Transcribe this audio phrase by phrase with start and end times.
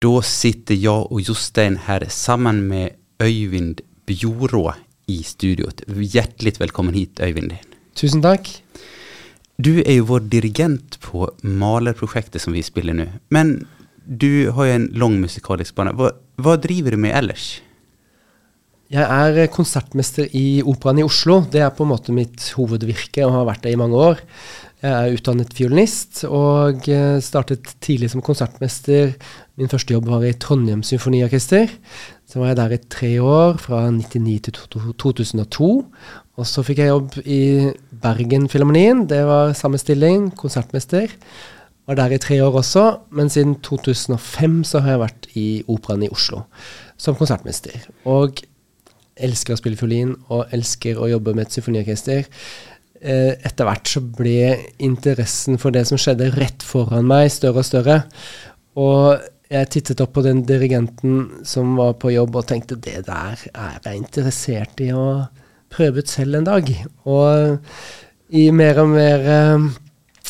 [0.00, 4.70] Da sitter jeg og Jostein her sammen med Øyvind Bjorå
[5.12, 5.82] i studioet.
[5.84, 7.52] Hjertelig velkommen hit, Øyvind.
[7.92, 8.48] Tusen takk.
[9.60, 13.10] Du er jo vår dirigent på malerprosjektet som vi spiller nå.
[13.28, 13.66] Men
[14.08, 15.92] du har jo en lang musikalisk bane.
[15.92, 17.58] Hva, hva driver du med ellers?
[18.90, 21.42] Jeg er konsertmester i Operaen i Oslo.
[21.44, 24.24] Det er på en måte mitt hovedvirke og har vært det i mange år.
[24.80, 29.12] Jeg er utdannet fiolinist og eh, startet tidlig som konsertmester.
[29.60, 31.68] Min første jobb var i Trondheim Symfoniorkester.
[32.24, 35.66] Så var jeg der i tre år, fra 1999 til 2002.
[36.40, 37.68] Og så fikk jeg jobb i
[38.00, 39.02] Bergen Filharmonien.
[39.10, 41.12] Det var samme stilling, konsertmester.
[41.84, 46.06] Var der i tre år også, men siden 2005 så har jeg vært i Operaen
[46.06, 46.46] i Oslo
[46.96, 47.76] som konsertmester.
[48.08, 48.40] Og
[49.20, 52.22] elsker å spille fiolin og elsker å jobbe med et symfoniorkester.
[53.00, 57.68] Eh, etter hvert så ble interessen for det som skjedde rett foran meg, større og
[57.68, 57.98] større.
[58.80, 59.20] Og
[59.50, 63.78] jeg tittet opp på den dirigenten som var på jobb, og tenkte det der er
[63.82, 65.26] jeg interessert i å
[65.70, 66.70] prøve ut selv en dag.
[67.10, 67.58] Og
[68.30, 69.66] i mer og mer uh,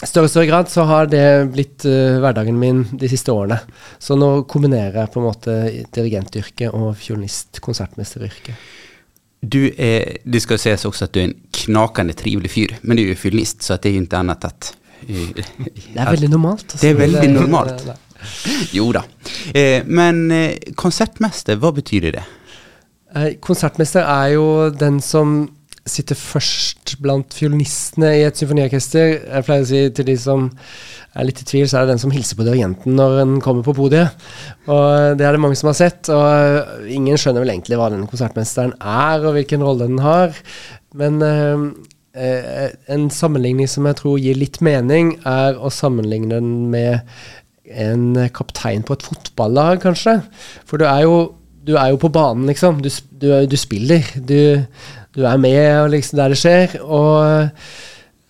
[0.01, 3.61] større og større grad så har det blitt uh, hverdagen min de siste årene.
[4.01, 5.57] Så nå kombinerer jeg på en måte
[5.93, 8.69] dirigentyrket og fiolinist-konsertmesteryrket.
[9.41, 13.07] Du, er, det skal sies også at du er en knakende trivelig fyr, men du
[13.07, 14.77] er jo fyllist så det det jo ikke annet annat att...
[15.01, 16.75] det er veldig normalt.
[16.81, 17.87] Det er veldig normalt.
[18.77, 19.05] Jo da.
[19.55, 22.27] Eh, men eh, konsertmester, hva betyr det?
[23.15, 25.43] Eh, konsertmester er jo den som
[25.89, 29.15] sitter først blant fiolinistene i et symfoniorkester.
[29.25, 30.49] Jeg pleier å si til de som
[31.19, 33.67] er litt i tvil, så er det den som hilser på dirigenten når den kommer
[33.67, 34.15] på podiet.
[34.71, 36.11] Og det er det mange som har sett.
[36.13, 40.37] Og ingen skjønner vel egentlig hva den konsertmesteren er, og hvilken rolle den har.
[41.01, 41.67] Men eh,
[42.15, 47.07] eh en sammenligning som jeg tror gir litt mening, er å sammenligne den med
[47.71, 50.21] en kaptein på et fotballag, kanskje.
[50.69, 51.19] For du er jo,
[51.67, 52.81] du er jo på banen, liksom.
[52.83, 52.91] Du,
[53.21, 54.07] du, du spiller.
[54.17, 54.65] Du,
[55.17, 56.79] du er med liksom, der det skjer.
[56.83, 57.51] Og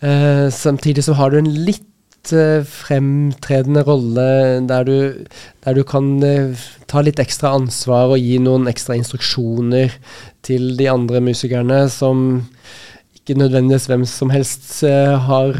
[0.03, 4.28] uh, samtidig så har du en litt uh, fremtredende rolle
[4.69, 4.97] der du,
[5.64, 9.94] der du kan uh, ta litt ekstra ansvar og gi noen ekstra instruksjoner
[10.47, 12.43] til de andre musikerne som
[13.20, 15.59] ikke nødvendigvis hvem som helst har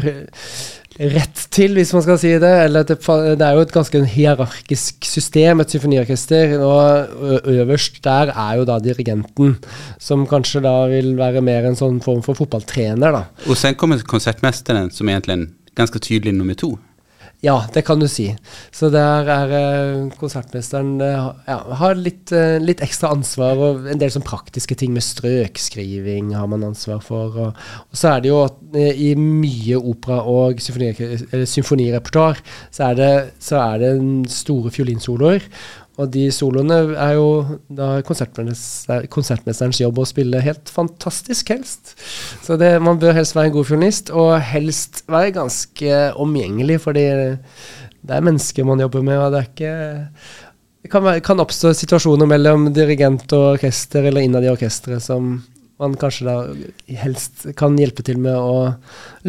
[0.99, 2.51] rett til, hvis man skal si det.
[2.65, 6.57] Eller det, er jo et ganske hierarkisk system, et symfoniorkester.
[6.59, 9.57] Og øverst der er jo da dirigenten,
[9.99, 13.25] som kanskje da vil være mer en sånn form for fotballtrener, da.
[13.47, 16.75] Og sen kommer konsertmesteren, som egentlig er ganske tydelig nummer to.
[17.41, 18.27] Ja, det kan du si.
[18.69, 24.01] Så der er uh, konsertmesteren uh, ja, har litt, uh, litt, ekstra ansvar, og en
[24.01, 27.33] del sånn praktiske ting med strøkskriving har man ansvar for.
[27.33, 27.57] Og,
[27.89, 28.45] og så er det jo
[28.77, 32.93] i mye opera og symfonirepertoar så,
[33.41, 33.93] så, er det
[34.29, 35.41] store fiolinsoloer.
[36.01, 37.27] Og de soloene er jo
[37.69, 41.93] da konsertmesterens jobb å spille helt fantastisk, helst.
[42.45, 47.05] Så det, man bør helst være en god fiolinist, og helst være ganske omgjengelig, fordi
[48.01, 49.75] det er mennesker man jobber med, og det er ikke
[50.81, 55.35] Det kan, være, kan oppstå situasjoner mellom dirigent og orkester, eller innad i orkesteret, som
[55.81, 56.35] man kanskje da
[57.03, 58.71] helst kan hjelpe til med å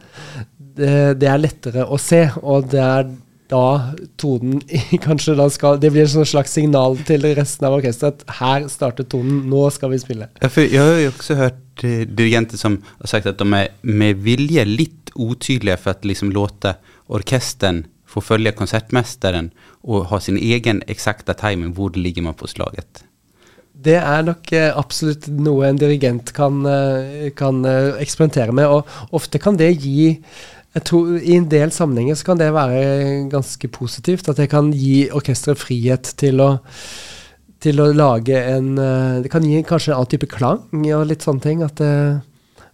[0.79, 3.09] det, det er lettere å se, og det er
[3.49, 4.59] da tonen
[5.05, 9.07] kanskje da skal Det blir et slags signal til resten av orkesteret at her starter
[9.09, 10.29] tonen, nå skal vi spille.
[10.41, 13.71] Ja, for jeg har jo også hørt uh, dirigenter som har sagt at de er
[13.81, 16.75] med vilje litt utydelige for å liksom låte
[17.09, 19.51] orkesteren få følge konsertmesteren
[19.85, 21.73] og ha sin egen eksakte timing.
[21.77, 23.03] Hvor ligger man på slaget?
[23.79, 29.15] Det er nok eh, absolutt noe en dirigent kan, eh, kan eh, eksperimentere med, og
[29.15, 30.15] ofte kan det gi
[30.69, 32.81] jeg tror I en del sammenhenger så kan det være
[33.31, 34.27] ganske positivt.
[34.29, 36.49] At det kan gi orkesteret frihet til å,
[37.57, 40.61] til å lage en Det kan gi kanskje en annen type klang
[40.93, 41.63] og litt sånne ting.
[41.65, 41.89] At det,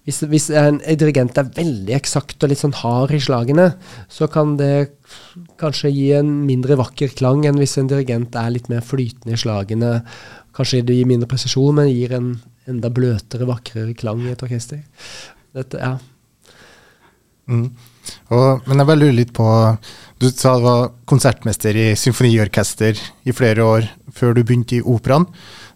[0.06, 3.72] hvis, hvis en, en, dirigent er veldig eksakt og litt sånn hard i slagene,
[4.12, 4.90] så kan det
[5.58, 9.40] kanskje gi en mindre vakker klang enn hvis en dirigent er litt mer flytende i
[9.40, 9.96] slagene
[10.56, 12.36] Kanskje det gir mindre presisjon, men gir en
[12.70, 14.82] enda bløtere, vakrere klang i et orkester.
[15.56, 15.98] Dette, ja.
[17.46, 17.68] Mm.
[18.34, 19.46] Og, men jeg bare lurer litt på
[20.22, 23.86] Du sa du var konsertmester i symfoniorkester i flere år
[24.16, 25.28] før du begynte i operaen.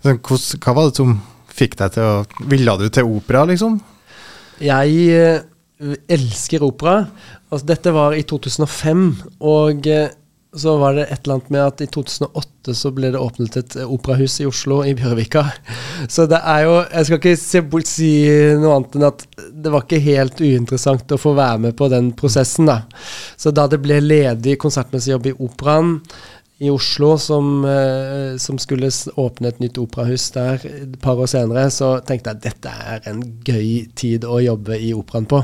[0.01, 1.17] Hva var det som
[1.53, 3.77] fikk deg til å Ville du til opera, liksom?
[4.63, 5.43] Jeg eh,
[6.11, 7.03] elsker opera.
[7.49, 9.05] Altså, dette var i 2005,
[9.39, 10.09] og eh,
[10.57, 13.75] så var det et eller annet med at i 2008 så ble det åpnet et
[13.83, 15.43] operahus i Oslo, i Bjørvika.
[16.15, 18.09] Så det er jo Jeg skal ikke se, si
[18.57, 19.25] noe annet enn at
[19.59, 22.81] det var ikke helt uinteressant å få være med på den prosessen, da.
[23.37, 25.99] Så da det ble ledig konsertmessig jobb i Operaen
[26.59, 31.69] i Oslo, som, eh, som, skulle åpne et nytt operahus der et par år senere,
[31.71, 35.39] så tenkte jeg at dette er en gøy tid å jobbe i operaen på.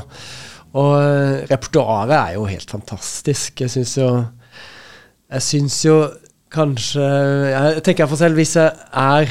[0.76, 3.64] Og eh, repertoaret er jo helt fantastisk.
[3.64, 4.10] Jeg syns jo
[5.32, 5.98] jeg syns jo
[6.54, 7.02] kanskje
[7.50, 9.30] Jeg tenker for selv, hvis jeg er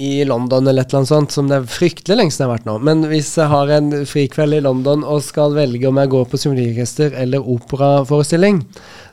[0.00, 2.54] i London eller et eller annet sånt, som det er fryktelig lenge siden jeg har
[2.54, 6.12] vært nå, men hvis jeg har en frikveld i London og skal velge om jeg
[6.14, 8.62] går på symfoniorkester eller operaforestilling,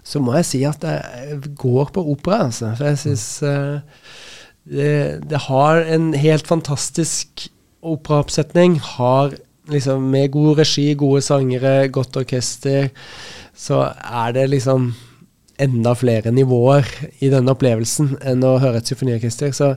[0.08, 2.72] så må jeg si at jeg går på opera, altså.
[2.78, 3.82] For jeg syns uh,
[4.70, 4.94] det,
[5.28, 7.50] det, har en helt fantastisk
[7.82, 8.80] operaoppsetning.
[8.96, 9.36] Har
[9.68, 12.88] liksom Med god regi, gode sangere, godt orkester,
[13.52, 14.94] så er det liksom
[15.58, 16.88] enda flere nivåer
[17.20, 19.54] i denne opplevelsen enn å høre et symfoniorkester.
[19.56, 19.72] Så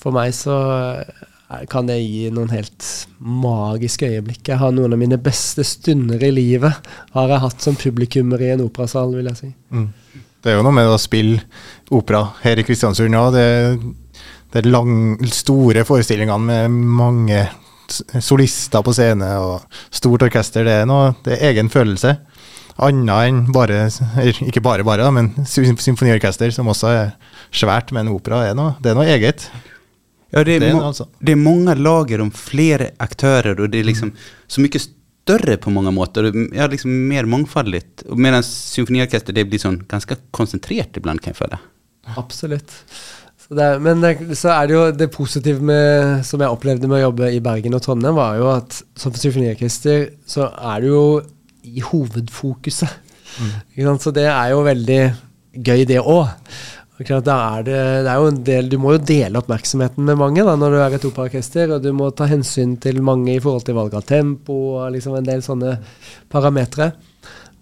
[0.00, 0.56] for meg så
[1.00, 2.86] eh, kan det gi noen helt
[3.18, 4.44] magiske øyeblikk.
[4.48, 8.52] Jeg har noen av mine beste stunder i livet har jeg hatt som publikummer i
[8.54, 9.50] en operasal, vil jeg si.
[9.74, 9.90] Mm.
[10.44, 11.40] Det er jo noe med å spille
[11.94, 13.34] opera her i Kristiansund òg.
[13.34, 17.44] Det, det er lang, store forestillingene med mange
[18.22, 20.66] solister på scene og stort orkester.
[20.66, 22.16] Det er, noe, det er egen følelse
[22.82, 23.84] annet enn bare
[24.48, 27.14] Ikke bare, bare, da, men symfoniorkester, som også er
[27.54, 29.46] svært, men opera er noe, det er noe eget.
[30.34, 31.06] Ja, det er, det er, noe, altså.
[31.22, 34.10] det er mange lager om flere aktører, og det er liksom
[34.50, 36.30] så mye større på mange måter.
[36.56, 37.84] Ja, liksom mer mangfoldig.
[38.18, 41.60] Mens symfoniorkester det blir sånn ganske konsentrert iblant, kan jeg føle.
[42.18, 42.74] Absolutt.
[43.44, 46.98] Så er, men det, så er det jo det positive med, som jeg opplevde med
[46.98, 51.04] å jobbe i Bergen og Trondheim, var jo at som symfoniorkester så er det jo
[51.64, 53.00] i hovedfokuset.
[53.40, 53.98] Mm.
[53.98, 55.02] Så det er jo veldig
[55.54, 56.30] gøy, det òg.
[56.94, 57.34] Det, det,
[58.06, 60.94] er jo en del, Du må jo dele oppmerksomheten med mange da, når du er
[60.94, 64.76] et operaorkester, og du må ta hensyn til mange i forhold til valg av tempo
[64.76, 65.74] og liksom en del sånne
[66.30, 66.92] parametere.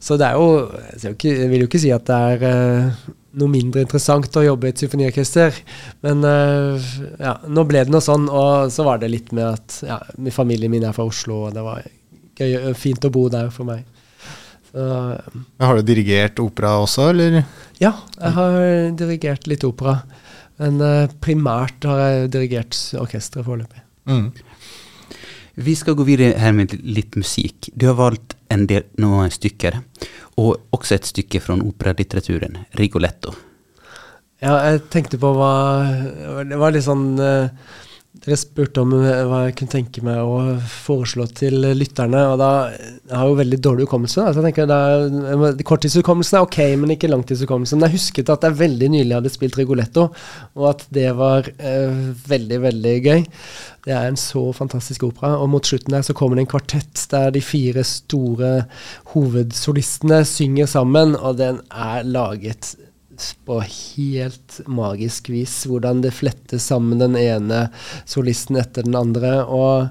[0.03, 0.69] Så det er jo
[1.01, 3.09] Jeg, vil jo ikke si at det er uh,
[3.41, 5.63] noe mindre interessant å jobbe i et symfoniorkester,
[6.05, 6.91] men uh,
[7.23, 10.01] ja, nå ble det noe sånn, og så var det litt med at ja,
[10.35, 11.87] familien min er fra Oslo, og det var
[12.37, 13.87] gøy, fint å bo der for meg.
[14.73, 14.89] Så,
[15.61, 17.43] har du dirigert opera også, eller?
[17.81, 18.59] Ja, jeg har
[18.97, 19.99] dirigert litt opera.
[20.63, 23.83] Men uh, primært har jeg dirigert orkesteret foreløpig.
[24.09, 24.31] Mm.
[25.63, 27.69] Vi skal gå videre her med litt musikk.
[27.77, 29.81] Du har valgt en del noen stykker,
[30.41, 33.35] og også et stykke fra operalitteraturen, 'Rigoletto'.
[34.43, 35.53] Ja, jeg tenkte på hva
[36.49, 37.53] Det var litt sånn uh,
[38.13, 42.21] dere spurte om eh, hva jeg kunne tenke meg å foreslå til lytterne.
[42.33, 44.27] og da, Jeg har jo veldig dårlig hukommelse.
[44.29, 47.83] Altså jeg tenker Korttidshukommelsen er ok, men ikke langtidshukommelsen.
[47.87, 50.11] Jeg husket at jeg veldig nylig hadde spilt Rigoletto,
[50.59, 53.27] og at det var eh, veldig, veldig gøy.
[53.89, 55.35] Det er en så fantastisk opera.
[55.41, 58.55] Og mot slutten der så kommer det en kvartett der de fire store
[59.17, 62.75] hovedsolistene synger sammen, og den er laget
[63.47, 65.63] på helt magisk vis.
[65.69, 67.67] Hvordan det fletter sammen den ene
[68.05, 69.43] solisten etter den andre.
[69.45, 69.89] og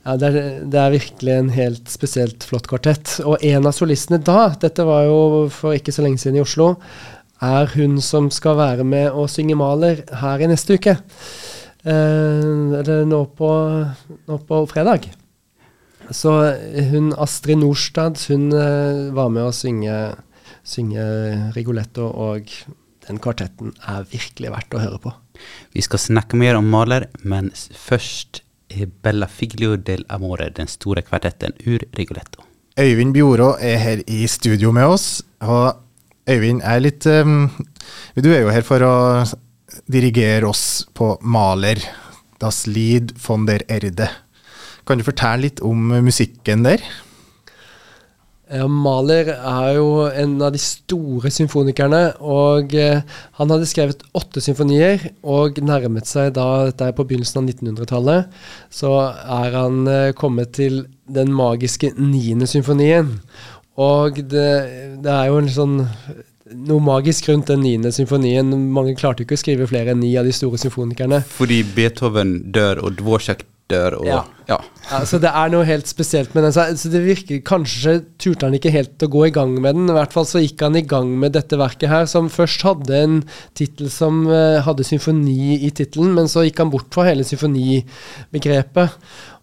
[0.00, 3.18] ja, det, er, det er, virkelig en helt spesielt flott kvartett.
[3.26, 5.20] Og en av solistene da, dette var jo
[5.52, 6.72] for ikke så lenge siden i Oslo,
[7.40, 10.96] er hun som skal være med og synge Maler her i neste uke.
[11.84, 13.50] Eh, eller nå på,
[14.28, 15.08] nå på fredag.
[16.10, 16.32] Så
[16.90, 19.94] hun Astrid Nordstad, hun eh, var med å synge
[20.70, 21.02] synge
[21.56, 22.50] Rigoletto, og
[23.06, 25.12] den kvartetten er virkelig verdt å høre på.
[25.74, 28.44] Vi skal snakke mer om Maler, men først
[29.02, 32.44] Bella Figlio del Amore, den store kvartetten ur Rigoletto.
[32.78, 35.22] Øyvind Bjorå er her i studio med oss.
[35.40, 35.74] og
[36.30, 37.50] Øyvind er litt um,
[38.14, 38.94] Du er jo her for å
[39.90, 41.82] dirigere oss på Maler.
[42.40, 44.08] Das Lied von der Erde.
[44.86, 46.80] Kan du fortelle litt om musikken der?
[48.50, 52.00] Ja, Mahler er jo en av de store symfonikerne.
[52.18, 53.04] Og eh,
[53.38, 58.40] han hadde skrevet åtte symfonier, og nærmet seg da Dette er på begynnelsen av 1900-tallet.
[58.74, 63.14] Så er han eh, kommet til den magiske niende symfonien.
[63.80, 64.50] Og det,
[65.04, 65.78] det er jo en sånn
[66.50, 68.50] noe magisk rundt den niende symfonien.
[68.74, 71.22] Mange klarte ikke å skrive flere enn ni av de store symfonikerne.
[71.38, 74.18] Fordi Beethoven dør, og Dvorak dør, og ja.
[74.50, 74.58] ja.
[74.90, 75.00] ja.
[75.08, 76.54] Så det er noe helt spesielt med den.
[76.54, 79.88] Så det virker Kanskje turte han ikke helt å gå i gang med den.
[79.90, 83.00] I hvert fall så gikk han i gang med dette verket her, som først hadde
[83.00, 83.18] en
[83.58, 88.96] tittel som uh, hadde symfoni i tittelen, men så gikk han bort fra hele symfonibegrepet.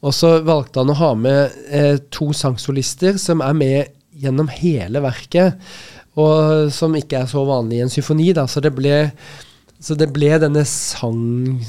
[0.06, 5.02] Og så valgte han å ha med uh, to sangsolister som er med gjennom hele
[5.04, 5.62] verket
[6.18, 8.32] og som ikke er så vanlig i en symfoni.
[8.36, 8.48] Da.
[8.50, 8.96] Så det ble,
[9.84, 11.60] så det ble denne sang,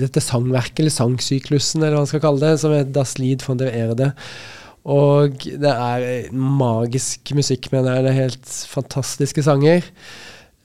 [0.00, 3.60] dette sangverket, eller sangsyklusen, eller hva man skal kalle det, som er Das Lied von
[3.60, 4.12] der Erde.
[4.88, 8.04] Og det er magisk musikk, mener jeg.
[8.04, 9.86] Det er helt fantastiske sanger.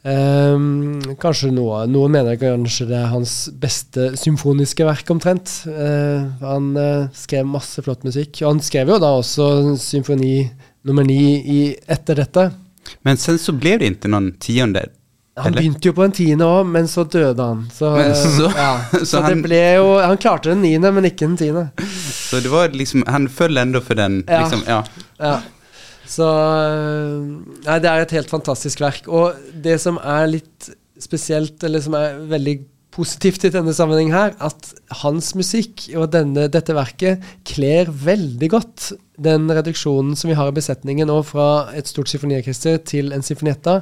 [0.08, 5.52] Um, kanskje noe, Noen mener kanskje det er hans beste symfoniske verk, omtrent.
[5.68, 8.40] Uh, han uh, skrev masse flott musikk.
[8.46, 10.48] Og han skrev jo da også symfoni
[10.88, 12.48] nummer ni etter dette.
[13.04, 14.88] Men sen så ble det ikke noen tiende.
[15.38, 15.62] Han eller?
[15.62, 17.66] begynte jo på en tiende òg, men så døde han.
[17.74, 21.28] Så, så, ja, så, så han, det ble jo Han klarte den niende, men ikke
[21.28, 21.68] den tiende.
[21.94, 24.42] Så det var liksom Han følger enda for den, ja.
[24.42, 24.66] liksom.
[24.66, 24.82] Ja.
[25.22, 25.36] ja.
[26.08, 26.26] Så
[27.68, 29.12] Nei, det er et helt fantastisk verk.
[29.12, 32.58] Og det som er litt spesielt, eller som er veldig
[32.98, 34.72] positivt i denne sammenheng her, at
[35.04, 38.88] hans musikk og denne, dette verket kler veldig godt
[39.22, 43.82] den reduksjonen som vi har i besetningen nå fra et stort symfoniorkester til en symfonietta.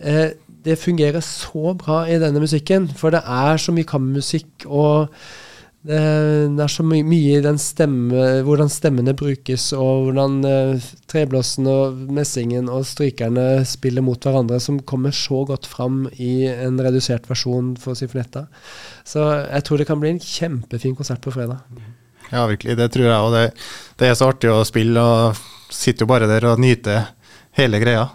[0.00, 0.32] Eh,
[0.64, 5.12] det fungerer så bra i denne musikken, for det er så mye kammermusikk og
[5.82, 5.98] det,
[6.54, 11.66] det, er så my mye i den stemme, hvordan stemmene brukes, og hvordan uh, treblåsen
[11.66, 17.26] og messingen og strykerne spiller mot hverandre, som kommer så godt fram i en redusert
[17.30, 18.44] versjon for Sifonetta.
[19.02, 21.66] Så jeg tror det kan bli en kjempefin konsert på fredag.
[22.30, 22.78] Ja, virkelig.
[22.78, 23.18] Det tror jeg.
[23.18, 23.44] Og det,
[23.98, 27.10] det er så artig å spille, og sitter jo bare der og nyter
[27.58, 28.06] hele greia.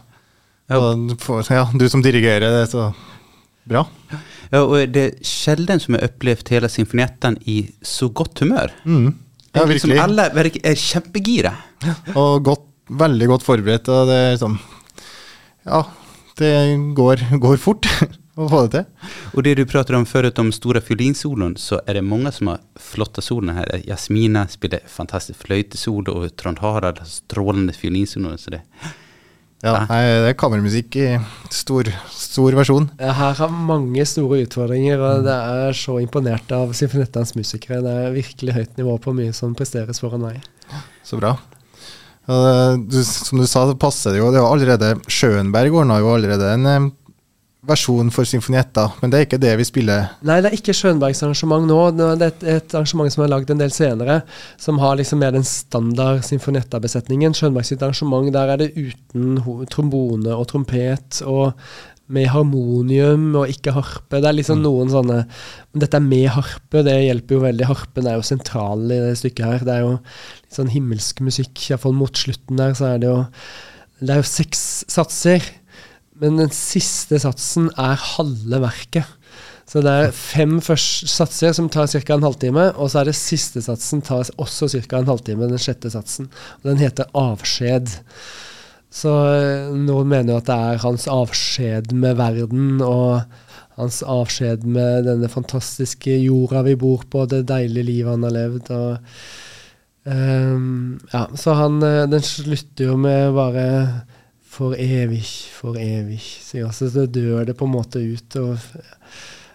[0.68, 0.80] Ja.
[1.24, 2.90] For, ja, du som dirigerer, det er så
[3.68, 3.86] bra.
[4.52, 8.74] Ja, og det er sjelden som jeg har opplevd hele symfonietten i så godt humør.
[8.84, 9.14] Mm.
[9.54, 10.04] Ja, liksom virkelig.
[10.04, 10.28] Alle
[10.72, 11.54] er kjempegira.
[11.86, 11.96] Ja.
[12.20, 13.90] Og godt, veldig godt forberedt.
[13.92, 14.60] Og det er liksom
[15.68, 15.82] Ja,
[16.40, 16.54] det
[16.96, 17.90] går, går fort
[18.40, 19.10] å få det til.
[19.34, 22.62] Og det du prater om før, om store fiolinsoloen, så er det mange som har
[22.80, 23.74] flotte solene her.
[23.88, 28.36] Jasmina spiller fantastisk fløytesolo, og Trond Harald har strålende fiolinsolo.
[28.40, 28.64] Så det
[29.66, 31.08] ja, nei, det er kammermusikk i
[31.54, 32.90] stor, stor versjon.
[33.02, 37.82] Her har mange store utfordringer, og det er så imponert av Sinfonettans musikere.
[37.86, 40.46] Det er virkelig høyt nivå på mye som presteres foran meg.
[41.08, 41.34] Så bra.
[42.28, 44.30] Du, som du sa, det passer det jo.
[44.36, 46.90] Det var allerede Schönberg ordna jo allerede en eh,
[47.68, 50.08] versjon for symfonietta, men det er ikke det vi spiller.
[50.28, 51.82] Nei, det er ikke Schönbergs arrangement nå.
[51.98, 54.22] Det er et, et arrangement som er lagd en del senere,
[54.62, 57.36] som har liksom mer den standard symfonietta-besetningen.
[57.38, 59.38] Schönbergs arrangement, der er det uten
[59.74, 61.54] trombone og trompet og
[62.14, 64.22] med harmonium og ikke harpe.
[64.22, 64.64] Det er liksom mm.
[64.64, 67.68] noen sånne Men dette er med harpe, det hjelper jo veldig.
[67.68, 69.66] Harpen er jo sentral i det stykket her.
[69.68, 73.20] Det er jo litt sånn himmelsk musikk, iallfall mot slutten der, så er det jo
[74.00, 74.62] Det er jo seks
[74.94, 75.44] satser.
[76.22, 79.06] Men den siste satsen er halve verket.
[79.68, 82.16] Så det er fem satser som tar ca.
[82.16, 85.02] en halvtime, og så er det siste satsen tar også ca.
[85.02, 86.30] en halvtime, den sjette satsen.
[86.62, 87.92] Og den heter avskjed.
[88.88, 93.28] Så eh, noen mener jo at det er hans avskjed med verden, og
[93.78, 98.72] hans avskjed med denne fantastiske jorda vi bor på, det deilige livet han har levd.
[98.72, 98.98] og
[100.08, 103.68] um, ja, Så han, eh, den slutter jo med bare
[104.58, 106.22] for evig, for evig.
[106.22, 108.38] Så, ja, så dør det på en måte ut.
[108.42, 108.58] Og,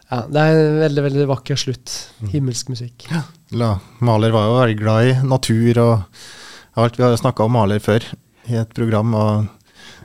[0.09, 1.95] ja, det er en veldig veldig vakker slutt.
[2.21, 2.29] Mm.
[2.37, 3.09] Himmelsk musikk.
[3.11, 3.25] Ja.
[3.59, 3.73] La,
[4.05, 6.23] Maler var jo veldig glad i natur og
[6.79, 7.01] alt.
[7.01, 8.07] Vi har snakka om Maler før
[8.51, 9.51] i et program, og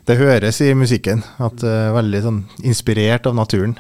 [0.10, 3.78] det høres i musikken at det er veldig sånn inspirert av naturen.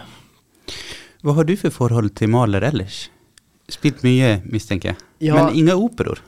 [1.25, 3.07] Hva har du for forhold til Maler ellers?
[3.71, 4.99] Spilt mye, mistenker jeg.
[5.27, 6.21] Ja, men ingen operaer?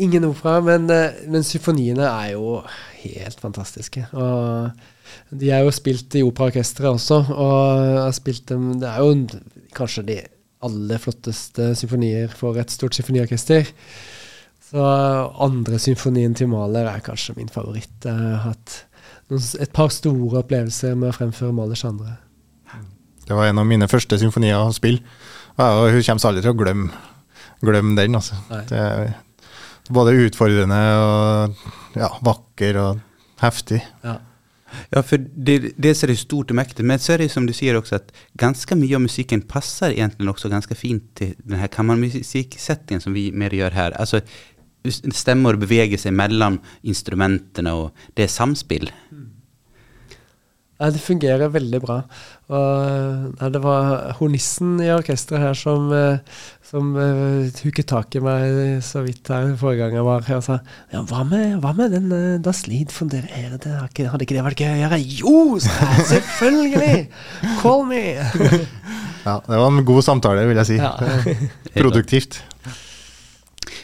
[0.00, 2.62] Ingen opera, men, eh, men symfoniene er jo
[3.02, 4.06] helt fantastiske.
[4.16, 9.40] Og de er jo spilt i operaorkesteret også, og har spilt dem Det er jo
[9.76, 10.20] kanskje de
[10.66, 13.68] aller flotteste symfonier for et stort symfoniorkester.
[14.66, 14.82] Så
[15.38, 17.92] andre symfonien til Mahler er kanskje min favoritt.
[18.04, 18.86] Jeg har hatt
[19.60, 22.16] et par store opplevelser med å fremføre Mahlers andre.
[23.26, 25.02] Det var en av mine første symfonier å spille.
[25.56, 26.90] Og hun kommer aldri til å glemme,
[27.62, 28.18] glemme den.
[28.18, 28.38] Altså.
[28.68, 29.14] Det er
[29.92, 33.04] både utfordrende og ja, vakker og
[33.42, 33.82] heftig.
[34.04, 34.18] Ja.
[34.92, 37.52] Ja, for det, dels er det stort og mektig, men så er det som du
[37.56, 41.70] sier også at ganske mye av musikken passer egentlig også ganske fint til den här
[41.72, 43.96] kammarmusiksettingen som vi mer gjør her.
[43.96, 44.20] Altså,
[44.90, 48.90] stemmer beveger seg mellom instrumentene, og det er samspill.
[49.10, 49.30] Mm.
[50.76, 52.02] Ja, det fungerer veldig bra.
[52.46, 56.20] Og, nei, det var hornissen i orkesteret her som, eh,
[56.62, 60.44] som uh, hooket tak i meg så vidt her forrige gang jeg var her og
[60.46, 60.60] sa
[60.94, 63.74] ja, hva med, hva med den uh, Das Lied von der Erde?
[63.82, 65.00] Hadde ikke det vært gøy å gjøre?
[65.18, 65.36] Jo,
[66.12, 66.94] selvfølgelig!
[67.64, 68.04] Call me!
[69.26, 70.78] ja, det var en god samtale, vil jeg si.
[70.78, 70.94] Ja.
[71.82, 72.44] Produktivt.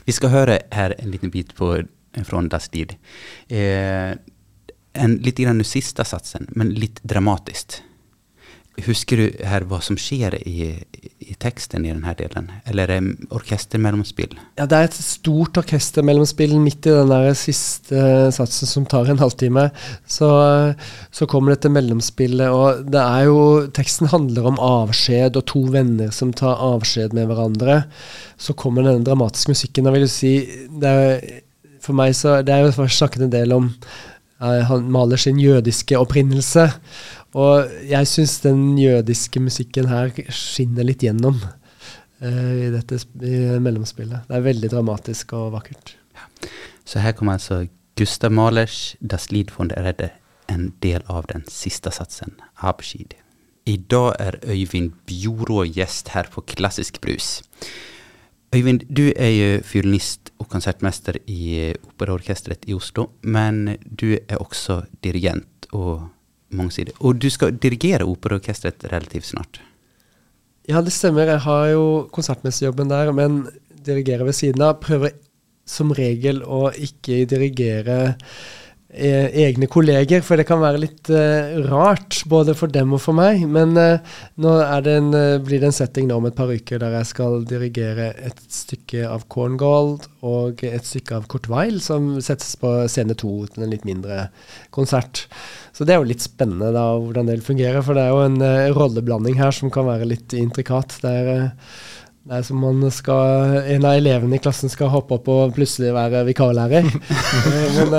[0.07, 1.75] Vi skal høre her en liten bit på,
[2.27, 2.95] fra Das Lied.
[3.51, 4.13] Eh,
[4.93, 7.83] en, litt i den siste satsen, men litt dramatisk.
[8.81, 10.71] Husker du her hva som skjer i,
[11.21, 12.47] i teksten i denne delen?
[12.65, 14.33] Eller er det orkestermellomspill?
[14.57, 19.21] Ja, det er et stort orkestermellomspill midt i den der siste satsen som tar en
[19.21, 19.67] halvtime.
[20.09, 20.31] Så,
[21.13, 23.43] så kommer dette mellomspillet, og det er jo
[23.77, 27.83] Teksten handler om avskjed og to venner som tar avskjed med hverandre.
[28.41, 29.85] Så kommer denne dramatiske musikken.
[29.85, 30.39] Da vil du si
[30.81, 31.21] det er,
[31.83, 33.69] For meg så Det er jo snakket en del om
[34.43, 36.65] han maler sin jødiske opprinnelse.
[37.39, 44.29] Og jeg syns den jødiske musikken her skinner litt gjennom uh, i dette i mellomspillet.
[44.29, 45.95] Det er veldig dramatisk og vakkert.
[46.17, 46.27] Ja.
[46.85, 47.65] Så her kommer altså
[47.97, 50.11] Gustav Mahlers 'Das Lied von der Redde',
[50.49, 53.17] en del av den siste satsen, 'Abschied'.
[53.67, 57.43] I dag er Øyvind Bjorå gjest her på Klassisk brus.
[58.55, 64.83] Øyvind, du er jo fiolinist og konsertmester i Operaorkesteret i Oslo, men du er også
[65.05, 66.09] dirigent og
[66.57, 66.95] mangesidig.
[67.01, 69.61] Og du skal dirigere Operaorkesteret relativt snart.
[70.69, 71.27] Ja, det stemmer.
[71.27, 73.47] Jeg har jo konsertmesterjobben der, men
[73.87, 74.79] dirigerer ved siden av.
[74.85, 75.17] Prøver
[75.67, 78.15] som regel å ikke dirigere
[78.93, 83.41] egne kolleger, for det kan være litt eh, rart både for dem og for meg.
[83.49, 84.03] Men eh,
[84.43, 87.09] nå det en, eh, blir det en setting nå om et par uker der jeg
[87.09, 93.17] skal dirigere et stykke av Corngold og et stykke av Kortweil som settes på scene
[93.19, 94.27] to, en litt mindre
[94.75, 95.25] konsert.
[95.73, 98.39] Så det er jo litt spennende da, hvordan det fungerer, for det er jo en
[98.45, 100.99] uh, rolleblanding her som kan være litt intrikat.
[101.09, 105.31] Er, uh, det er som man skal, en av elevene i klassen skal hoppe opp
[105.33, 106.87] og plutselig være vikarlærer.
[107.77, 107.97] Men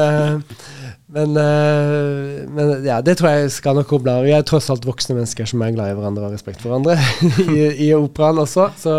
[1.14, 4.24] men, uh, men, ja, det tror jeg skal nok koble av.
[4.26, 6.72] Vi er tross alt voksne mennesker som er glad i hverandre og har respekt for
[6.72, 6.96] hverandre
[7.54, 8.66] i, i operaen også.
[8.82, 8.96] Så,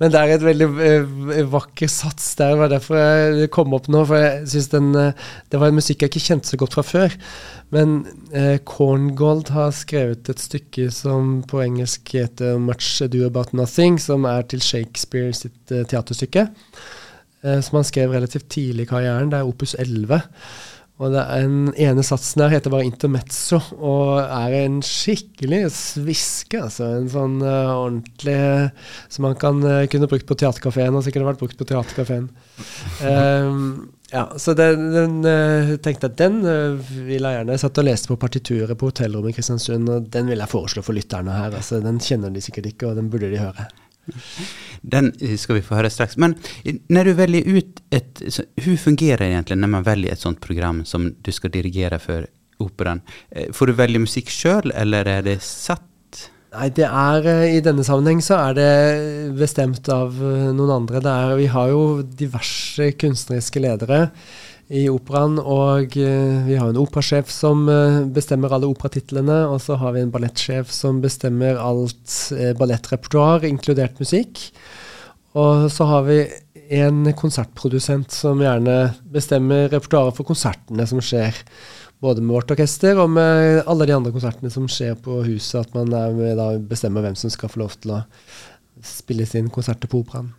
[0.00, 2.52] men det er et veldig uh, vakker sats der.
[2.52, 4.02] Det var derfor jeg kom opp nå.
[4.10, 6.84] For jeg synes den, uh, det var en musikk jeg ikke kjente så godt fra
[6.84, 7.16] før.
[7.74, 7.96] Men
[8.68, 14.44] Corngold har skrevet et stykke som på engelsk heter 'Much Ado About Nothing', som er
[14.46, 16.46] til Shakespeare sitt teaterstykke.
[17.42, 19.32] som han skrev relativt tidlig i karrieren.
[19.32, 20.22] Det er opus 11.
[21.02, 26.60] Og den ene satsen der heter bare intermezzo, og er en skikkelig sviske.
[26.68, 28.36] altså En sånn uh, ordentlig
[29.10, 30.94] Som man kan uh, kunne brukt på teaterkafeen.
[30.94, 32.28] og sikkert vært brukt på teaterkafeen.
[33.02, 36.38] Um, ja, så den, den uh, tenkte at den
[36.86, 40.46] vil jeg gjerne satt og leste på partituret på hotellrommet i Kristiansund, og den vil
[40.46, 41.58] jeg foreslå for lytterne her.
[41.58, 43.66] altså Den kjenner de sikkert ikke, og den burde de høre.
[44.82, 46.18] Den eh, skal vi få høre straks.
[46.20, 50.40] Men eh, når du velger ut et Hvordan fungerer egentlig når man velger et sånt
[50.44, 52.28] program som du skal dirigere for
[52.62, 53.02] operaen?
[53.30, 55.86] Eh, får du velge musikk sjøl, eller er det satt?
[56.54, 58.72] Nei, det er I denne sammenheng så er det
[59.38, 61.00] bestemt av noen andre.
[61.02, 64.04] Er, vi har jo diverse kunstneriske ledere
[64.70, 65.40] i operaen.
[65.40, 67.66] Og uh, vi har en operasjef som
[68.14, 69.40] bestemmer alle operatitlene.
[69.50, 72.16] Og så har vi en ballettsjef som bestemmer alt
[72.60, 74.46] ballettrepertoar, inkludert musikk.
[75.34, 76.22] Og så har vi
[76.74, 81.34] en konsertprodusent som gjerne bestemmer repertoaret for konsertene som skjer.
[82.02, 85.60] Både med vårt orkester og med alle de andre konsertene som skjer på huset.
[85.62, 88.00] At man med, da, bestemmer hvem som skal få lov til å
[88.84, 90.32] spille sin konserter på operaen.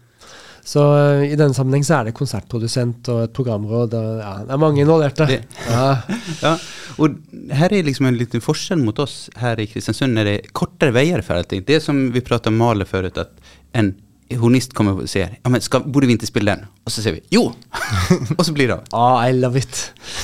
[0.66, 3.94] Så uh, i denne sammenheng så er det konsertprodusent og et programråd.
[4.00, 5.28] Og, ja, det er mange involverte.
[5.70, 5.84] Ja.
[6.46, 6.56] ja.
[7.02, 7.20] Og
[7.54, 10.18] her er liksom en liten forskjell mot oss her i Kristiansund.
[10.18, 11.62] er det kortere veier for allting.
[11.68, 13.38] Det som vi prata om Male før, at
[13.78, 13.94] en
[14.42, 16.70] hornist kommer og sier ja, men skal, burde vi ikke spille den?
[16.86, 17.44] Og så sier vi jo!
[18.38, 18.88] og så blir det av.
[18.98, 19.82] Ah, I love it.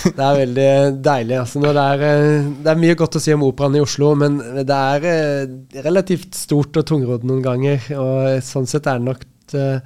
[0.07, 0.69] Det er veldig
[1.05, 1.37] deilig.
[1.41, 4.39] Altså, det, er, eh, det, er, mye godt å si om operaen i Oslo, men
[4.61, 7.91] det er eh, relativt stort og tungrodd noen ganger.
[8.01, 9.79] Og sånn sett er nok Eh,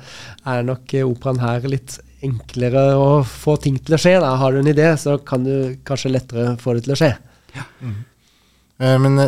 [0.46, 4.18] er nok operaen her litt enklere å få ting til å skje.
[4.24, 4.36] Da.
[4.40, 7.12] Har du en idé, så kan du kanskje lettere få det til å skje.
[7.56, 7.66] Ja.
[7.82, 7.98] Mm.
[9.06, 9.22] Men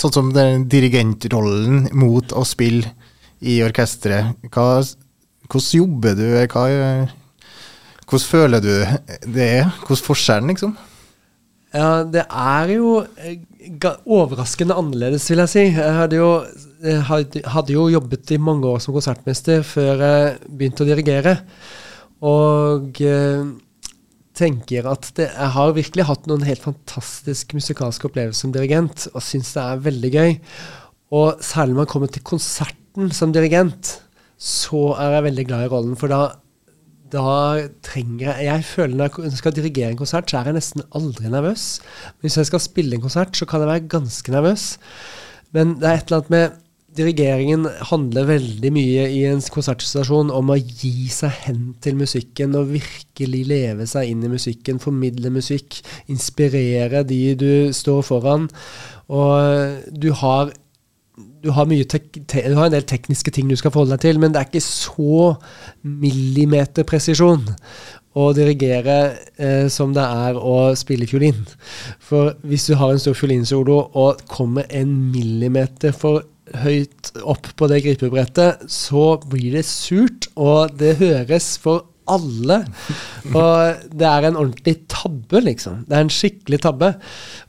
[0.00, 2.94] sånn som den dirigentrollen mot å spille
[3.40, 4.36] i orkesteret.
[4.50, 6.26] hvordan jobber du?
[6.52, 6.64] Hva,
[8.06, 8.72] hvordan føler du
[9.26, 9.70] det er?
[9.86, 10.76] Hvordan forskjellen, liksom?
[11.70, 13.38] Ja, det er jo eh,
[14.10, 15.64] overraskende annerledes, vil jeg si.
[15.70, 16.30] Jeg hadde jo,
[16.82, 21.36] jeg hadde jo jobbet i mange år som konsertmester før jeg begynte å dirigere.
[22.26, 23.46] Og eh,
[24.40, 29.24] tenker at det, jeg har virkelig hatt noen helt fantastiske musikalske opplevelser som dirigent, og
[29.24, 30.36] syns det er veldig gøy.
[31.20, 32.26] Og særlig når man kommer til
[33.00, 34.02] konserten som dirigent,
[34.38, 35.96] så er jeg veldig glad i rollen.
[35.96, 36.36] For da,
[37.12, 40.82] da trenger jeg Jeg føler når jeg skal dirigere en konsert, så er jeg nesten
[40.94, 41.80] aldri nervøs.
[42.16, 44.78] Men hvis jeg skal spille en konsert, så kan jeg være ganske nervøs.
[45.52, 46.50] Men det er et eller annet med
[46.96, 52.72] dirigeringen handler veldig mye i en konsertsituasjon om å gi seg hen til musikken og
[52.72, 55.78] virkelig leve seg inn i musikken, formidle musikk,
[56.10, 58.48] inspirere de du står foran.
[59.06, 60.50] Og du har,
[61.42, 64.42] du har, du har en del tekniske ting du skal forholde deg til, men det
[64.42, 65.34] er ikke så
[65.82, 67.48] millimeterpresisjon
[68.18, 68.96] å dirigere
[69.38, 71.44] eh, som det er å spille fiolin.
[72.02, 76.26] For hvis du har en stor fiolinsolo og kommer en millimeter for
[76.64, 82.64] høyt opp på det gripebrettet, så blir det surt, og det høres for alle.
[83.30, 85.84] Og det er en ordentlig tabbe, liksom.
[85.86, 86.94] Det er en skikkelig tabbe.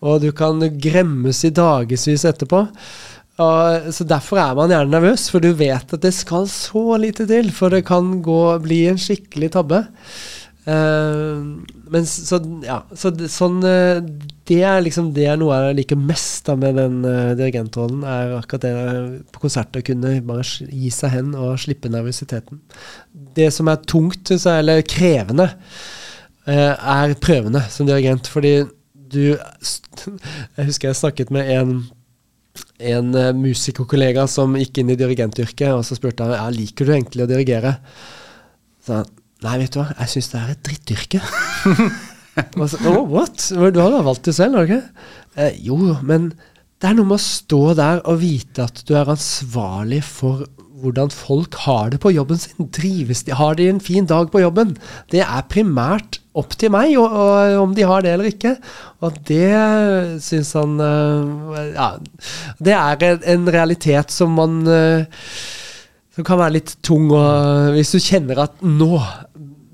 [0.05, 2.67] Og du kan gremmes i dagevis etterpå.
[3.39, 7.27] Og, så Derfor er man gjerne nervøs, for du vet at det skal så lite
[7.29, 7.51] til.
[7.55, 9.85] For det kan gå, bli en skikkelig tabbe.
[10.61, 13.97] Uh, men så, ja, så sånn uh,
[14.45, 18.03] Det er liksom det er noe jeg liker mest da med den uh, dirigentrollen.
[18.05, 22.61] Er akkurat det på konserter å kunne bare gi seg hen og slippe nervøsiteten.
[23.37, 25.49] Det som er tungt, eller krevende,
[26.45, 28.27] er prøvene som dirigent.
[28.29, 28.61] Fordi
[29.11, 29.23] du
[30.57, 31.73] Jeg husker jeg snakket med en
[32.81, 37.25] en musikerkollega som gikk inn i dirigentyrket, og så spurte han ja, liker du egentlig
[37.25, 37.75] å dirigere.
[38.81, 39.11] Så han
[39.41, 41.19] Nei, vet du hva, jeg syns det er et drittyrke.
[42.69, 43.47] så, oh, what?
[43.49, 45.07] Du har da valgt det selv, har du ikke?
[45.41, 46.29] Eh, jo, men
[46.81, 50.45] det er noe med å stå der og vite at du er ansvarlig for
[50.81, 52.69] hvordan folk har det på jobben sin.
[52.73, 53.33] Drives de?
[53.37, 54.75] Har de en fin dag på jobben?
[55.13, 58.55] Det er primært opp til meg og, og, om de har det eller ikke.
[59.03, 59.49] Og det
[60.23, 61.89] syns han uh, Ja,
[62.63, 65.25] det er en realitet som man uh,
[66.11, 67.09] som kan være litt tung.
[67.15, 68.95] Og hvis du kjenner at nå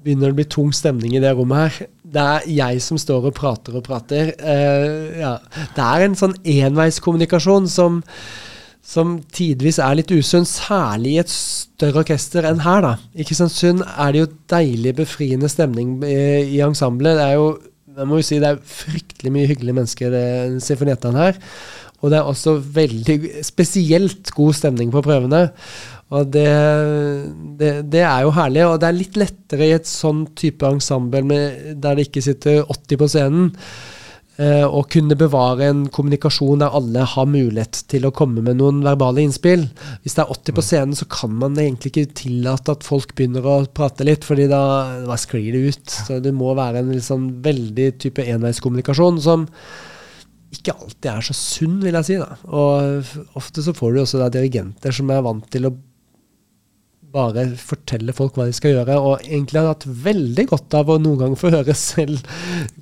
[0.08, 1.88] begynner det å bli tung stemning i det rommet her.
[2.08, 4.32] Det er jeg som står og prater og prater.
[4.40, 5.34] Uh, ja.
[5.76, 8.00] Det er en sånn enveiskommunikasjon som,
[8.88, 12.86] som tidvis er litt usunn, særlig i et større orkester enn her.
[12.86, 12.94] da.
[13.14, 16.20] I Kristiansund er det jo deilig, befriende stemning i,
[16.56, 17.20] i ensemblet.
[17.20, 17.50] Det er jo
[17.98, 21.40] jeg må jo si det er fryktelig mye hyggelige mennesker, det symfoniettene her.
[21.98, 25.48] Og det er også veldig spesielt god stemning på prøvene.
[26.14, 26.48] Og det,
[27.60, 28.64] det, det, er jo herlig.
[28.68, 32.62] Og det er litt lettere i et sånn type ensemble med, der det ikke sitter
[32.70, 33.97] 80 på scenen, eh,
[34.38, 39.24] å kunne bevare en kommunikasjon der alle har mulighet til å komme med noen verbale
[39.24, 39.64] innspill.
[40.04, 43.48] Hvis det er 80 på scenen, så kan man egentlig ikke tillate at folk begynner
[43.50, 44.62] å prate litt, fordi da,
[45.08, 45.98] da sklir det ut.
[46.06, 49.48] Så det må være en liksom veldig type enveiskommunikasjon som
[50.54, 52.18] ikke alltid er så sunn, vil jeg si.
[52.22, 52.38] da.
[52.48, 55.74] Og ofte så får du også da dirigenter som er vant til å
[57.14, 60.92] bare fortelle folk hva de skal gjøre, og egentlig har jeg hatt veldig godt av
[60.92, 62.22] å noen ganger få høre selv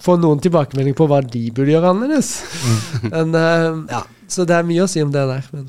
[0.04, 2.32] Få noen tilbakemelding på hva de burde gjøre annerledes.
[2.66, 2.78] Mm.
[3.14, 5.50] Men, uh, ja, så det er mye å si om det der.
[5.54, 5.66] Men,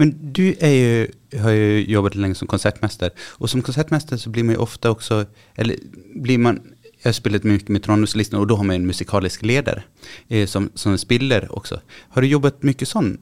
[0.00, 1.08] men du jo,
[1.42, 5.24] har jo jobbet lenge som konsertmester, og som konsertmester så blir man jo ofte også
[5.60, 5.82] Eller
[6.16, 6.62] blir man
[7.02, 9.80] jeg har spilt mye med Trondheimslisten, og da har man en musikalisk leder
[10.30, 11.80] eh, som, som spiller også.
[12.14, 13.16] Har du jobbet mye sånn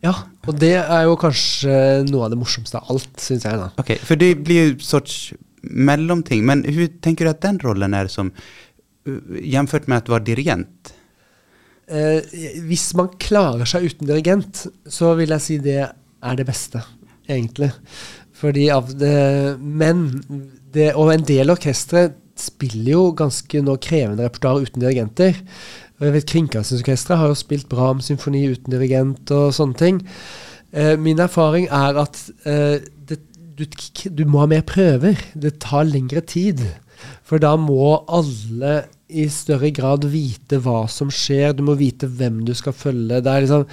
[0.00, 0.14] ja,
[0.48, 1.72] og det er jo kanskje
[2.08, 3.58] noe av det morsomste av alt, syns jeg.
[3.60, 3.68] da.
[3.80, 6.44] Ok, For det blir jo sorts mellomting.
[6.48, 8.32] Men hvordan tenker du at den rollen er som
[9.04, 10.92] Jamført med at du var dirigent?
[11.90, 12.20] Eh,
[12.68, 16.82] hvis man klarer seg uten dirigent, så vil jeg si det er det beste,
[17.26, 17.70] egentlig.
[18.36, 20.22] Fordi av det Men
[20.72, 22.10] det, Og en del orkestre
[22.40, 25.36] spiller jo ganske nå krevende repertoar uten dirigenter.
[26.00, 29.98] Og jeg vet Kringkastingsorkesteret har jo spilt Brahms-symfoni uten dirigent og sånne ting.
[30.72, 32.16] Eh, min erfaring er at
[32.48, 33.18] eh, det,
[33.58, 33.66] du,
[34.08, 35.20] du, må ha mer prøver.
[35.36, 36.62] Det tar lengre tid.
[37.26, 41.52] For da må alle i større grad vite hva som skjer.
[41.52, 43.20] Du må vite hvem du skal følge.
[43.20, 43.66] Det er, liksom,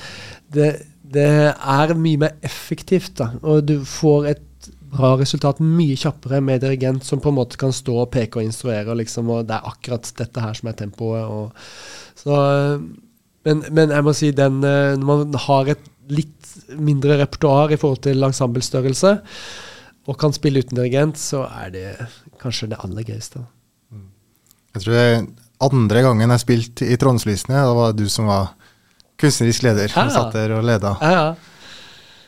[0.54, 0.70] det,
[1.16, 3.32] det er mye mer effektivt, da.
[3.40, 4.44] Og du får et
[4.92, 8.48] bra resultat mye kjappere med dirigent som på en måte kan stå og peke og
[8.48, 11.26] instruere, liksom, og det er akkurat dette her som er tempoet.
[11.26, 12.38] og så,
[13.48, 17.80] men, men, jeg må si den, eh, når man har et litt mindre repertoar i
[17.80, 19.18] forhold til ensemblestørrelse,
[20.08, 21.88] og kan spille uten dirigent, så er det
[22.42, 23.44] kanskje det aller gøyeste.
[24.78, 25.28] Jeg tror det er
[25.68, 28.54] andre gangen jeg spilte i Trondslysene, da var det du som var
[29.20, 29.92] kunstnerisk leder.
[29.92, 30.96] Ja, og leda.
[31.02, 31.57] Ja, ja.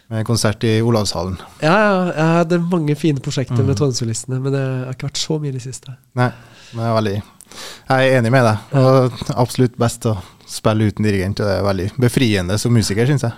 [0.10, 1.36] Med konsert i Olavshallen.
[1.62, 1.98] Ja, ja.
[2.10, 3.68] Jeg hadde mange fine prosjekter mm.
[3.70, 5.94] med Trondsolistene, men det har ikke vært så mye i det siste.
[6.18, 6.32] Nei,
[6.72, 8.80] men jeg er veldig Jeg er enig med deg.
[8.82, 10.16] Og absolutt best å
[10.50, 11.44] spille uten dirigent.
[11.44, 13.38] Og det er veldig befriende som musiker, syns jeg.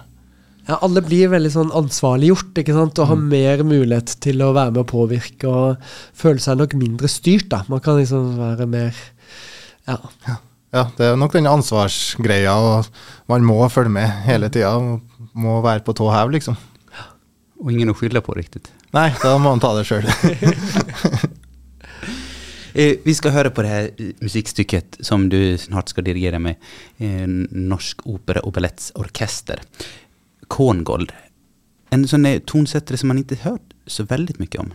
[0.69, 2.99] Ja, alle blir veldig sånn ansvarliggjort ikke sant?
[3.01, 3.27] og har mm.
[3.33, 7.49] mer mulighet til å være med og påvirke og føle seg nok mindre styrt.
[7.51, 7.63] da.
[7.71, 8.95] Man kan liksom være mer
[9.89, 9.97] ja.
[10.27, 10.37] ja.
[10.77, 14.77] ja det er nok den ansvarsgreia, og man må følge med hele tida.
[15.33, 16.57] Må være på tå hev, liksom.
[17.61, 18.63] Og ingen å skylde på, riktig.
[18.95, 20.07] Nei, da må man ta det sjøl.
[22.71, 23.87] Eh, vi skal høre på det her
[24.23, 26.55] musikkstykket som du snart skal dirigere med
[27.03, 29.59] eh, Norsk Opera og Balletts Orkester.
[30.47, 31.11] Korngold.
[31.91, 34.71] En sånn tonsetter som man ikke har hørt så veldig mye om.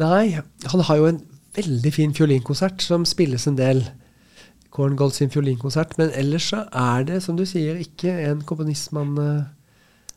[0.00, 1.22] Nei, han har jo en
[1.54, 3.84] veldig fin fiolinkonsert som spilles en del.
[4.74, 5.94] Korngold sin fiolinkonsert.
[6.00, 9.46] Men ellers så er det, som du sier, ikke en komponist man uh,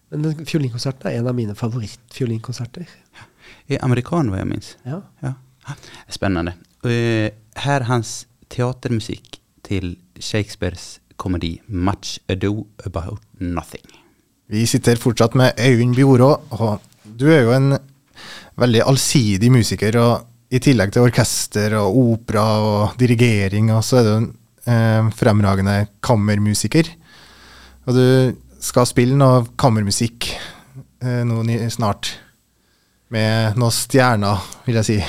[0.10, 2.88] Men den fiolinkonserten er en av mine favorittfiolinkonserter.
[3.70, 4.78] I Amerikaner, jeg minst.
[4.88, 5.04] Ja.
[5.22, 5.36] ja.
[6.10, 6.56] Spennende.
[6.86, 14.00] Uh, her hans teatermusikk til Shakespeares komedi 'Much Ado About Nothing'.
[14.50, 17.78] Vi sitter fortsatt med Øyvind Bjorå, og du er jo en
[18.58, 19.98] veldig allsidig musiker.
[20.00, 24.30] og I tillegg til orkester og opera og dirigering, så er du en
[24.66, 26.90] eh, fremragende kammermusiker.
[27.86, 32.14] Og du skal spille noe kammermusikk eh, nå snart.
[33.10, 35.00] Med noen stjerner, vil jeg si.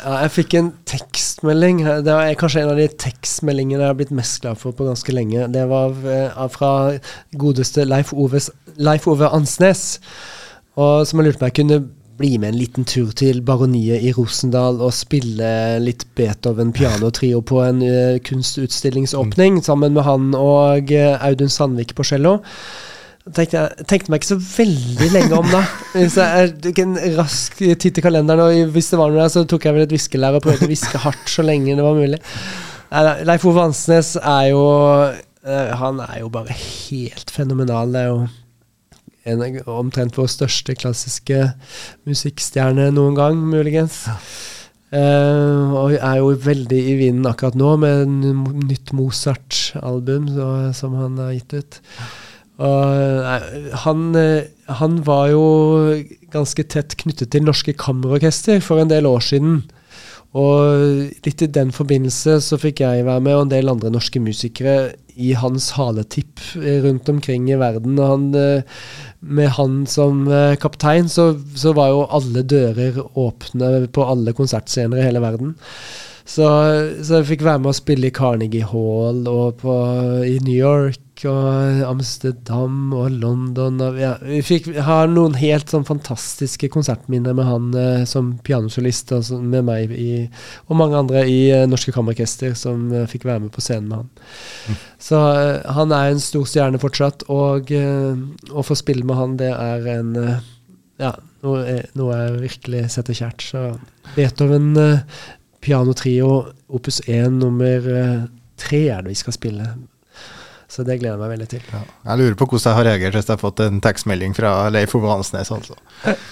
[0.00, 1.82] Ja, jeg fikk en tekstmelding.
[2.06, 5.12] Det er kanskje en av de tekstmeldingene jeg har blitt mest glad for på ganske
[5.12, 5.48] lenge.
[5.52, 6.72] Det var eh, fra
[7.36, 8.40] godeste Leif Ove,
[8.80, 9.98] Leif Ove Ansnes,
[10.80, 11.82] og som jeg lurte på om jeg kunne
[12.20, 15.48] bli med en liten tur til Baroniet i Rosendal og spille
[15.80, 19.64] litt Beethoven pianotrio på en uh, kunstutstillingsåpning mm.
[19.64, 22.38] sammen med han og uh, Audun Sandvik på cello.
[23.36, 25.62] Tenkte jeg tenkte meg ikke så veldig lenge om da.
[25.96, 29.46] Hvis jeg tok en rask titt i kalenderen, og hvis det var noe der, så
[29.48, 32.20] tok jeg vel et viskelær og prøvde å hviske hardt så lenge det var mulig.
[33.24, 34.62] Leif Ove Ansnes er jo
[35.06, 37.92] uh, Han er jo bare helt fenomenal.
[37.94, 38.22] Det er jo
[39.28, 41.42] en, omtrent vår største klassiske
[42.08, 44.04] musikkstjerne noen gang, muligens.
[44.08, 44.16] Ja.
[44.90, 50.26] Uh, og er jo veldig i vinden akkurat nå med en nytt Mozart-album
[50.74, 51.78] som han har gitt ut.
[52.60, 53.36] Og nei,
[53.84, 55.44] han, uh, han, var jo
[56.34, 59.60] ganske tett knyttet til Norske Kammerorkester for en del år siden.
[60.34, 64.22] Og litt i den forbindelse så fikk jeg være med, og en del andre norske
[64.22, 67.98] musikere, i hans haletipp rundt omkring i verden.
[67.98, 68.62] Og han, eh,
[69.20, 75.00] med han som eh, kaptein, så, så, var jo alle dører åpne på alle konsertscener
[75.00, 75.54] i hele verden.
[76.24, 76.46] Så,
[77.02, 79.76] så, jeg fikk være med å spille i Carnegie Hall og på,
[80.26, 83.80] i New York og Amsterdam og London.
[83.84, 89.12] Og, ja, vi fikk har noen helt sånn fantastiske konsertminner med han eh, som pianosolist
[89.16, 90.26] og så, med meg i,
[90.68, 94.02] og mange andre i eh, Norske Kammerorkester som eh, fikk være med på scenen med
[94.02, 94.08] han.
[94.70, 94.80] Mm.
[95.10, 99.36] Så eh, han er en stor stjerne fortsatt, og eh, å få spille med han,
[99.40, 100.48] det er en eh,
[101.00, 103.44] ja, noe, noe jeg virkelig setter kjært.
[103.44, 103.66] Så
[104.16, 104.74] Beethoven
[105.64, 106.34] pianotrio
[106.72, 107.88] opus 1 nummer
[108.60, 109.70] tre er det vi skal spille.
[110.70, 111.62] Så det gleder jeg meg veldig til.
[111.72, 111.80] Ja.
[112.12, 114.94] Jeg lurer på hvordan jeg har reagert hvis jeg har fått en tekstmelding fra Leif
[114.94, 115.50] Ove Hansnes.
[115.50, 115.74] Altså.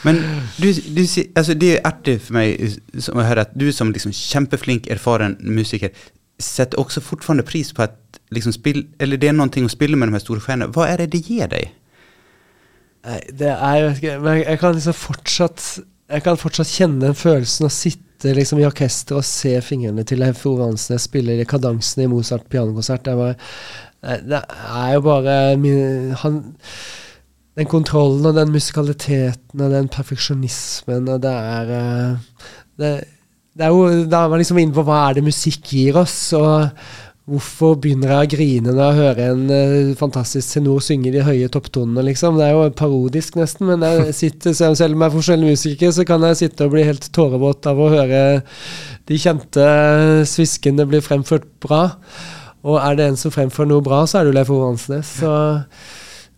[0.07, 0.21] Men
[0.61, 4.15] du, du, altså, det er artig for meg som å høre at du som liksom
[4.15, 5.91] kjempeflink, erfaren musiker
[6.39, 10.11] setter også fortfarande pris på at liksom spill, eller det er noe å spille med
[10.13, 10.71] de her store stjernene.
[10.75, 11.73] Hva er det det gir deg?
[13.09, 15.63] Nei, det er jo men jeg kan liksom fortsatt
[16.11, 20.23] Jeg kan fortsatt kjenne den følelsen å sitte liksom i orkesteret og se fingrene til
[20.23, 23.05] Leif Ove Hansnes spille i kadansen i Mozart pianokonsert.
[23.05, 23.37] Det, var,
[24.03, 25.37] det er jo bare
[26.23, 26.37] han,
[27.59, 32.45] Den kontrollen og den musikaliteten og den perfeksjonismen og det er eh,
[32.79, 32.93] det,
[33.59, 36.33] det er jo, Da er man liksom inne på hva er det musikk gir oss.
[36.39, 36.69] og
[37.29, 41.51] Hvorfor begynner jeg å grine når jeg hører en uh, fantastisk tenor synge de høye
[41.53, 42.39] topptonene, liksom?
[42.41, 46.07] Det er jo parodisk, nesten, men jeg sitter, selv om jeg er forskjellig musiker, så
[46.09, 48.23] kan jeg sitte og bli helt tårevåt av å høre
[49.11, 49.67] de kjente
[50.31, 51.83] sviskene bli fremført bra.
[52.67, 55.13] Og er det en som fremfører noe bra, så er det jo Leif Ove Hansnes.
[55.21, 55.33] Så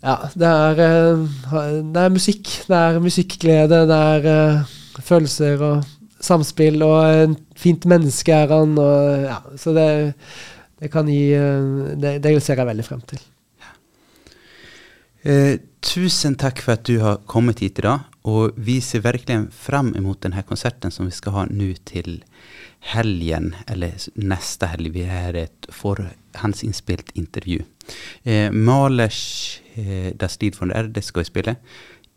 [0.01, 1.57] ja, det er, uh,
[1.95, 2.53] det er musikk.
[2.69, 4.31] Det er musikkglede, det er
[4.61, 9.91] uh, følelser og samspill, og en fint menneske er han, og ja, så det
[10.81, 13.21] det, kan gi, eh, det, det ser jeg veldig frem til.
[15.29, 18.07] Eh, tusen takk for at du har kommet hit i dag.
[18.31, 22.23] Og vi ser virkelig frem imot denne konserten som vi skal ha nå til
[22.81, 24.91] helgen, eller neste helg.
[24.95, 27.63] Vi har et forhåndsinnspilt intervju.
[28.23, 31.57] Eh, Malers eh, Das Lied von Erde skal vi spille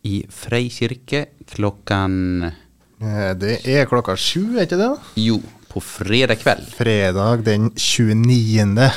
[0.03, 4.91] i Frei kirke klokken eh, Det er klokka sju, er ikke det?
[5.23, 5.39] Jo,
[5.71, 6.67] på fredag kveld.
[6.75, 8.89] Fredag den 29.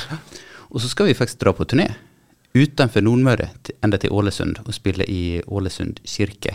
[0.71, 1.91] Og så skal vi faktisk dra på turné
[2.57, 3.51] utenfor Nordmøre,
[3.85, 6.55] enda til Ålesund, og spille i Ålesund kirke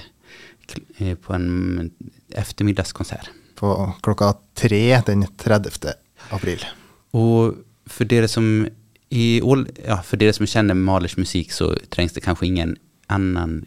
[0.97, 1.91] eh, på en
[2.33, 3.29] ettermiddagskonsert.
[3.61, 5.93] På klokka tre den 30.
[6.33, 6.63] april.
[7.13, 7.59] Og
[7.91, 8.47] for dere som
[9.11, 12.77] i, ja, for dere som kjenner Malers musikk, så trengs det kanskje ingen
[13.11, 13.59] annen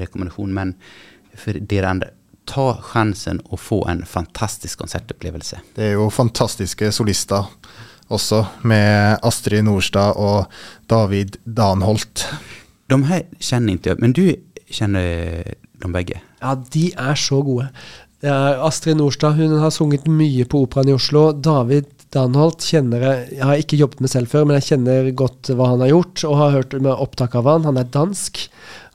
[0.00, 0.74] rekommendasjon, men
[1.36, 2.14] for dere andre
[2.50, 5.60] ta sjansen å få en fantastisk konsertopplevelse.
[5.76, 7.46] Det er jo fantastiske solister
[8.10, 10.50] også, med Astrid Nordstad og
[10.90, 12.24] David Danholt.
[12.90, 14.24] De her kjenner ikke jeg, men du
[14.70, 16.18] kjenner de begge?
[16.40, 17.68] Ja, de er så gode.
[18.20, 21.30] Astrid Nordstad hun har sunget mye på Operaen i Oslo.
[21.32, 25.52] David Danholt kjenner jeg Jeg har ikke jobbet med selv før, men jeg kjenner godt
[25.54, 27.68] hva han har gjort, og har hørt med opptak av han.
[27.68, 28.42] Han er dansk,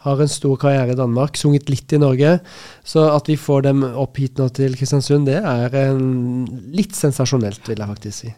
[0.05, 2.37] har en stor karriere i Danmark, sunget litt i Norge.
[2.85, 7.63] Så at vi får dem opp hit nå til Kristiansund, det er en, litt sensasjonelt,
[7.65, 8.33] vil jeg faktisk si.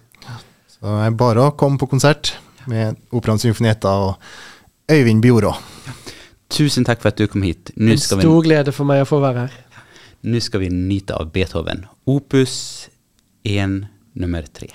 [0.78, 2.36] Så det er bare å komme på konsert
[2.70, 5.56] med Operaen Symfonietta og Øyvind Bjorå.
[6.54, 7.74] Tusen takk for at du kom hit.
[7.76, 8.46] Nå en stor vi...
[8.46, 9.64] glede for meg å få være her.
[10.22, 11.86] Nå skal vi nyte av Beethoven.
[12.06, 12.90] Opus
[13.44, 13.86] 1
[14.18, 14.72] nummer tre.